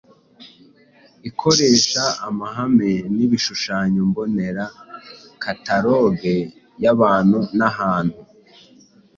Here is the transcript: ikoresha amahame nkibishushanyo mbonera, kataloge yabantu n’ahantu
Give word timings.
ikoresha 1.29 2.03
amahame 2.27 2.91
nkibishushanyo 3.13 4.01
mbonera, 4.09 4.63
kataloge 5.43 6.35
yabantu 6.83 7.39
n’ahantu 7.57 8.17